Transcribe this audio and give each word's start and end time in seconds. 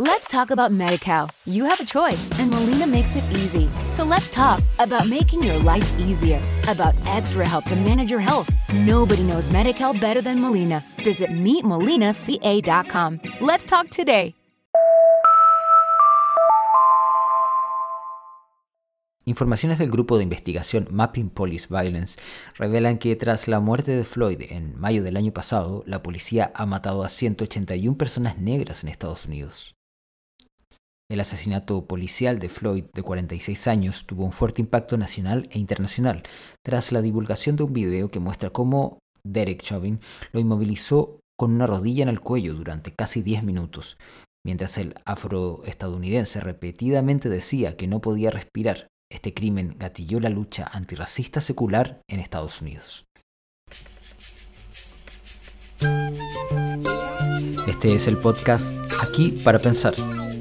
Let's 0.00 0.28
talk 0.28 0.52
about 0.52 0.70
MediCal. 0.70 1.28
You 1.44 1.64
have 1.64 1.80
a 1.80 1.84
choice, 1.84 2.30
and 2.38 2.52
Molina 2.52 2.86
makes 2.86 3.16
it 3.16 3.24
easy. 3.32 3.68
So 3.90 4.04
let's 4.04 4.30
talk 4.30 4.62
about 4.78 5.08
making 5.08 5.42
your 5.42 5.58
life 5.58 5.98
easier, 5.98 6.40
about 6.68 6.94
extra 7.04 7.44
help 7.44 7.64
to 7.64 7.74
manage 7.74 8.08
your 8.08 8.20
health. 8.20 8.48
Nobody 8.72 9.24
knows 9.24 9.48
MediCal 9.48 10.00
better 10.00 10.22
than 10.22 10.40
Molina. 10.40 10.84
Visit 11.04 11.30
meetmolinaca.com. 11.30 13.20
Let's 13.40 13.64
talk 13.64 13.90
today. 13.90 14.36
Informaciones 19.24 19.80
del 19.80 19.90
grupo 19.90 20.16
de 20.16 20.22
investigación 20.22 20.86
Mapping 20.92 21.28
Police 21.28 21.66
Violence 21.68 22.20
revelan 22.54 22.98
que 22.98 23.16
tras 23.16 23.48
la 23.48 23.58
muerte 23.58 23.96
de 23.96 24.04
Floyd 24.04 24.42
en 24.48 24.78
mayo 24.78 25.02
del 25.02 25.16
año 25.16 25.32
pasado, 25.32 25.82
la 25.86 26.04
policía 26.04 26.52
ha 26.54 26.66
matado 26.66 27.02
a 27.02 27.08
181 27.08 27.98
personas 27.98 28.38
negras 28.38 28.84
en 28.84 28.90
Estados 28.90 29.26
Unidos. 29.26 29.77
El 31.10 31.20
asesinato 31.20 31.86
policial 31.86 32.38
de 32.38 32.50
Floyd, 32.50 32.84
de 32.92 33.02
46 33.02 33.66
años, 33.68 34.06
tuvo 34.06 34.24
un 34.24 34.32
fuerte 34.32 34.60
impacto 34.60 34.98
nacional 34.98 35.48
e 35.50 35.58
internacional 35.58 36.22
tras 36.62 36.92
la 36.92 37.00
divulgación 37.00 37.56
de 37.56 37.62
un 37.62 37.72
video 37.72 38.10
que 38.10 38.20
muestra 38.20 38.50
cómo 38.50 38.98
Derek 39.24 39.62
Chauvin 39.62 40.00
lo 40.32 40.40
inmovilizó 40.40 41.20
con 41.38 41.52
una 41.52 41.66
rodilla 41.66 42.02
en 42.02 42.10
el 42.10 42.20
cuello 42.20 42.52
durante 42.52 42.92
casi 42.92 43.22
10 43.22 43.42
minutos, 43.42 43.96
mientras 44.44 44.76
el 44.76 44.94
afroestadounidense 45.06 46.40
repetidamente 46.40 47.30
decía 47.30 47.76
que 47.76 47.86
no 47.86 48.00
podía 48.02 48.30
respirar 48.30 48.88
este 49.10 49.32
crimen 49.32 49.76
gatilló 49.78 50.20
la 50.20 50.28
lucha 50.28 50.68
antirracista 50.70 51.40
secular 51.40 52.02
en 52.08 52.20
Estados 52.20 52.60
Unidos. 52.60 53.06
Este 57.66 57.94
es 57.94 58.08
el 58.08 58.18
podcast 58.18 58.76
Aquí 59.00 59.30
para 59.44 59.58
pensar, 59.58 59.94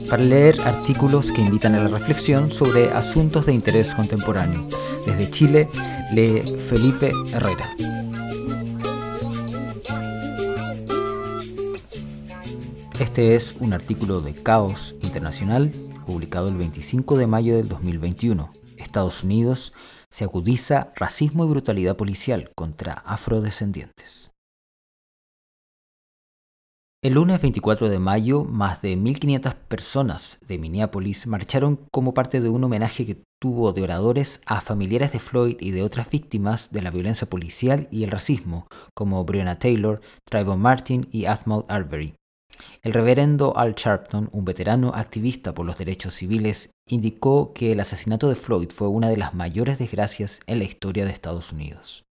para 0.09 0.23
leer 0.23 0.61
artículos 0.61 1.31
que 1.31 1.41
invitan 1.41 1.75
a 1.75 1.83
la 1.83 1.89
reflexión 1.89 2.51
sobre 2.51 2.89
asuntos 2.91 3.45
de 3.45 3.53
interés 3.53 3.93
contemporáneo. 3.93 4.67
Desde 5.05 5.29
Chile, 5.29 5.69
lee 6.13 6.57
Felipe 6.57 7.11
Herrera. 7.33 7.69
Este 12.99 13.35
es 13.35 13.55
un 13.59 13.73
artículo 13.73 14.21
de 14.21 14.33
Caos 14.33 14.95
Internacional 15.01 15.71
publicado 16.05 16.47
el 16.47 16.55
25 16.55 17.17
de 17.17 17.27
mayo 17.27 17.55
del 17.55 17.67
2021. 17.67 18.49
Estados 18.77 19.23
Unidos 19.23 19.73
se 20.09 20.23
agudiza 20.23 20.93
racismo 20.95 21.45
y 21.45 21.49
brutalidad 21.49 21.97
policial 21.97 22.51
contra 22.55 22.93
afrodescendientes. 22.93 24.31
El 27.03 27.13
lunes 27.13 27.39
24 27.39 27.89
de 27.89 27.99
mayo, 27.99 28.43
más 28.43 28.81
de 28.81 28.97
1.500 28.97 29.53
personas 29.53 30.39
de 30.47 30.57
Minneapolis 30.57 31.27
marcharon 31.27 31.79
como 31.91 32.15
parte 32.15 32.41
de 32.41 32.49
un 32.49 32.63
homenaje 32.63 33.05
que 33.05 33.21
tuvo 33.39 33.71
de 33.71 33.83
oradores 33.83 34.41
a 34.47 34.61
familiares 34.61 35.11
de 35.11 35.19
Floyd 35.19 35.57
y 35.59 35.69
de 35.69 35.83
otras 35.83 36.09
víctimas 36.09 36.71
de 36.71 36.81
la 36.81 36.89
violencia 36.89 37.29
policial 37.29 37.87
y 37.91 38.03
el 38.03 38.09
racismo, 38.09 38.65
como 38.95 39.23
Breonna 39.25 39.59
Taylor, 39.59 40.01
Trayvon 40.27 40.59
Martin 40.59 41.07
y 41.11 41.25
Ahmaud 41.25 41.65
Arbery. 41.69 42.15
El 42.81 42.93
reverendo 42.93 43.55
Al 43.55 43.75
Sharpton, 43.75 44.29
un 44.31 44.43
veterano 44.43 44.91
activista 44.95 45.53
por 45.53 45.67
los 45.67 45.77
derechos 45.77 46.15
civiles, 46.15 46.71
indicó 46.89 47.53
que 47.53 47.73
el 47.73 47.79
asesinato 47.79 48.27
de 48.27 48.33
Floyd 48.33 48.71
fue 48.73 48.87
una 48.87 49.09
de 49.09 49.17
las 49.17 49.35
mayores 49.35 49.77
desgracias 49.77 50.39
en 50.47 50.57
la 50.57 50.65
historia 50.65 51.05
de 51.05 51.11
Estados 51.11 51.53
Unidos. 51.53 52.05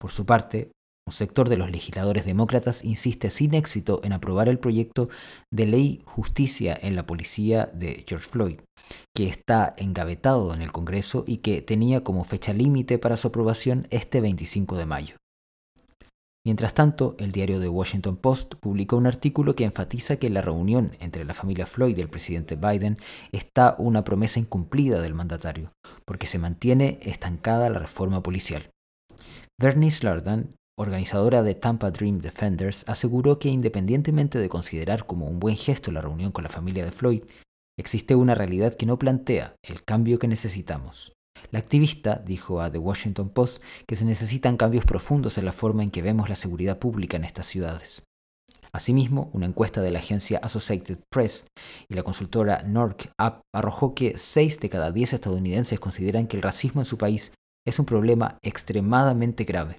Por 0.00 0.10
su 0.10 0.26
parte, 0.26 0.72
un 1.08 1.12
sector 1.12 1.48
de 1.48 1.56
los 1.56 1.70
legisladores 1.70 2.26
demócratas 2.26 2.84
insiste 2.84 3.30
sin 3.30 3.54
éxito 3.54 4.00
en 4.04 4.12
aprobar 4.12 4.46
el 4.46 4.58
proyecto 4.58 5.08
de 5.50 5.64
ley 5.64 6.02
Justicia 6.04 6.78
en 6.82 6.96
la 6.96 7.06
Policía 7.06 7.70
de 7.72 8.04
George 8.06 8.28
Floyd, 8.28 8.58
que 9.16 9.26
está 9.26 9.74
engavetado 9.78 10.52
en 10.52 10.60
el 10.60 10.70
Congreso 10.70 11.24
y 11.26 11.38
que 11.38 11.62
tenía 11.62 12.04
como 12.04 12.24
fecha 12.24 12.52
límite 12.52 12.98
para 12.98 13.16
su 13.16 13.28
aprobación 13.28 13.86
este 13.88 14.20
25 14.20 14.76
de 14.76 14.84
mayo. 14.84 15.16
Mientras 16.44 16.74
tanto, 16.74 17.16
el 17.18 17.32
diario 17.32 17.58
The 17.58 17.68
Washington 17.70 18.16
Post 18.18 18.56
publicó 18.56 18.98
un 18.98 19.06
artículo 19.06 19.54
que 19.54 19.64
enfatiza 19.64 20.16
que 20.16 20.28
la 20.28 20.42
reunión 20.42 20.94
entre 21.00 21.24
la 21.24 21.32
familia 21.32 21.64
Floyd 21.64 21.96
y 21.96 22.02
el 22.02 22.10
presidente 22.10 22.56
Biden 22.56 22.98
está 23.32 23.76
una 23.78 24.04
promesa 24.04 24.40
incumplida 24.40 25.00
del 25.00 25.14
mandatario, 25.14 25.72
porque 26.04 26.26
se 26.26 26.38
mantiene 26.38 26.98
estancada 27.00 27.70
la 27.70 27.78
reforma 27.78 28.22
policial. 28.22 28.68
Bernice 29.60 30.04
Lardan, 30.04 30.54
organizadora 30.78 31.42
de 31.42 31.54
Tampa 31.54 31.90
Dream 31.90 32.18
Defenders, 32.18 32.84
aseguró 32.86 33.38
que 33.38 33.48
independientemente 33.48 34.38
de 34.38 34.48
considerar 34.48 35.06
como 35.06 35.26
un 35.26 35.40
buen 35.40 35.56
gesto 35.56 35.90
la 35.90 36.00
reunión 36.00 36.32
con 36.32 36.44
la 36.44 36.50
familia 36.50 36.84
de 36.84 36.92
Floyd, 36.92 37.24
existe 37.76 38.14
una 38.14 38.34
realidad 38.34 38.74
que 38.74 38.86
no 38.86 38.98
plantea 38.98 39.56
el 39.62 39.82
cambio 39.84 40.18
que 40.18 40.28
necesitamos. 40.28 41.12
La 41.50 41.58
activista 41.58 42.22
dijo 42.24 42.60
a 42.60 42.70
The 42.70 42.78
Washington 42.78 43.30
Post 43.30 43.62
que 43.86 43.96
se 43.96 44.04
necesitan 44.04 44.56
cambios 44.56 44.84
profundos 44.84 45.36
en 45.38 45.44
la 45.44 45.52
forma 45.52 45.82
en 45.82 45.90
que 45.90 46.02
vemos 46.02 46.28
la 46.28 46.34
seguridad 46.36 46.78
pública 46.78 47.16
en 47.16 47.24
estas 47.24 47.46
ciudades. 47.46 48.02
Asimismo, 48.72 49.30
una 49.32 49.46
encuesta 49.46 49.80
de 49.80 49.90
la 49.90 49.98
agencia 49.98 50.40
Associated 50.42 50.98
Press 51.10 51.46
y 51.88 51.94
la 51.94 52.02
consultora 52.02 52.62
NORC 52.62 53.10
arrojó 53.54 53.94
que 53.94 54.18
6 54.18 54.60
de 54.60 54.68
cada 54.68 54.92
10 54.92 55.14
estadounidenses 55.14 55.80
consideran 55.80 56.26
que 56.26 56.36
el 56.36 56.42
racismo 56.42 56.82
en 56.82 56.84
su 56.84 56.98
país 56.98 57.32
es 57.66 57.78
un 57.78 57.86
problema 57.86 58.38
extremadamente 58.42 59.44
grave. 59.44 59.78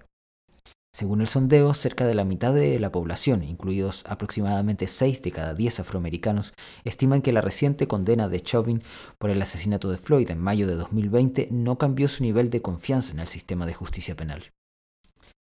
Según 1.00 1.22
el 1.22 1.28
sondeo, 1.28 1.74
cerca 1.74 2.06
de 2.06 2.14
la 2.14 2.26
mitad 2.26 2.54
de 2.54 2.78
la 2.78 2.92
población, 2.92 3.42
incluidos 3.46 4.04
aproximadamente 4.06 4.86
6 4.90 5.22
de 5.22 5.32
cada 5.32 5.54
10 5.54 5.80
afroamericanos, 5.80 6.52
estiman 6.84 7.22
que 7.22 7.32
la 7.32 7.40
reciente 7.40 7.88
condena 7.88 8.28
de 8.28 8.42
Chauvin 8.42 8.84
por 9.18 9.30
el 9.30 9.42
asesinato 9.42 9.90
de 9.90 9.96
Floyd 9.96 10.30
en 10.30 10.40
mayo 10.40 10.68
de 10.68 10.76
2020 10.76 11.48
no 11.52 11.78
cambió 11.78 12.10
su 12.10 12.22
nivel 12.22 12.50
de 12.50 12.62
confianza 12.62 13.14
en 13.14 13.22
el 13.22 13.28
sistema 13.28 13.66
de 13.66 13.76
justicia 13.76 14.14
penal. 14.18 14.52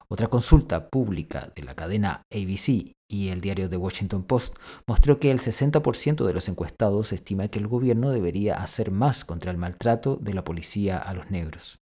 Otra 0.09 0.27
consulta 0.27 0.89
pública 0.89 1.49
de 1.55 1.63
la 1.63 1.73
cadena 1.73 2.23
ABC 2.29 2.91
y 3.09 3.29
el 3.29 3.39
diario 3.39 3.69
The 3.69 3.77
Washington 3.77 4.23
Post 4.23 4.57
mostró 4.87 5.15
que 5.15 5.31
el 5.31 5.39
60% 5.39 6.25
de 6.25 6.33
los 6.33 6.49
encuestados 6.49 7.13
estima 7.13 7.47
que 7.47 7.59
el 7.59 7.69
gobierno 7.69 8.11
debería 8.11 8.55
hacer 8.61 8.91
más 8.91 9.23
contra 9.23 9.51
el 9.51 9.57
maltrato 9.57 10.17
de 10.17 10.33
la 10.33 10.43
policía 10.43 10.97
a 10.97 11.13
los 11.13 11.31
negros. 11.31 11.79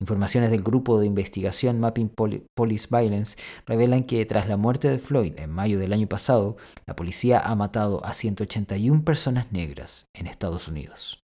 Informaciones 0.00 0.50
del 0.50 0.62
grupo 0.62 0.98
de 0.98 1.06
investigación 1.06 1.78
Mapping 1.78 2.08
Police 2.08 2.88
Violence 2.90 3.36
revelan 3.66 4.04
que 4.04 4.24
tras 4.24 4.48
la 4.48 4.56
muerte 4.56 4.88
de 4.88 4.98
Floyd 4.98 5.34
en 5.36 5.50
mayo 5.50 5.78
del 5.78 5.92
año 5.92 6.08
pasado, 6.08 6.56
la 6.86 6.96
policía 6.96 7.38
ha 7.38 7.54
matado 7.54 8.02
a 8.04 8.14
181 8.14 9.04
personas 9.04 9.52
negras 9.52 10.08
en 10.14 10.26
Estados 10.26 10.68
Unidos. 10.68 11.22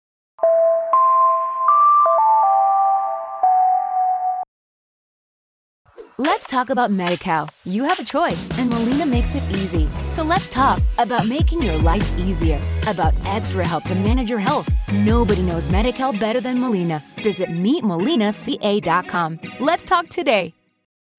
Let's 6.19 6.47
talk 6.47 6.71
about 6.71 6.89
MediCal. 6.89 7.47
You 7.63 7.83
have 7.83 7.99
a 7.99 8.03
choice, 8.03 8.49
and 8.57 8.71
Molina 8.71 9.05
makes 9.05 9.35
it 9.35 9.43
easy. 9.51 9.87
So 10.09 10.23
let's 10.23 10.49
talk 10.49 10.81
about 10.97 11.27
making 11.27 11.61
your 11.61 11.77
life 11.77 12.17
easier, 12.17 12.59
about 12.87 13.13
extra 13.23 13.67
help 13.67 13.83
to 13.83 13.93
manage 13.93 14.27
your 14.27 14.39
health. 14.39 14.67
Nobody 14.91 15.43
knows 15.43 15.67
MediCal 15.67 16.19
better 16.19 16.41
than 16.41 16.59
Molina. 16.59 17.03
Visit 17.21 17.49
meetmolinaca.com. 17.49 19.39
Let's 19.59 19.85
talk 19.85 20.09
today. 20.09 20.55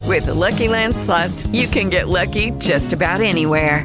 With 0.05 0.27
the 0.27 0.35
Lucky 0.35 0.67
Land 0.67 0.97
slots, 0.97 1.47
you 1.49 1.69
can 1.69 1.91
get 1.91 2.09
lucky 2.09 2.51
just 2.59 2.93
about 2.93 3.21
anywhere. 3.21 3.85